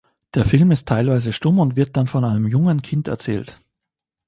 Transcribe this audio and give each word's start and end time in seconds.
Der 0.33 0.45
Film 0.45 0.71
ist 0.71 0.87
teilweise 0.87 1.31
stumm 1.31 1.59
und 1.59 1.75
wird 1.75 1.95
dann 1.95 2.07
von 2.07 2.25
einem 2.25 2.47
jungen 2.47 2.81
Kind 2.81 3.07
erzählt. 3.07 3.61